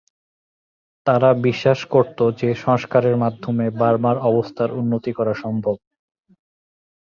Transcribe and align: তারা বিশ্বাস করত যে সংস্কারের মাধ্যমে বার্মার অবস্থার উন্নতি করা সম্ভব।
তারা 1.05 1.29
বিশ্বাস 1.41 1.79
করত 1.85 2.19
যে 2.39 2.49
সংস্কারের 2.63 3.15
মাধ্যমে 3.17 3.65
বার্মার 3.79 4.17
অবস্থার 4.29 4.69
উন্নতি 4.71 5.11
করা 5.13 5.33
সম্ভব। 5.43 5.75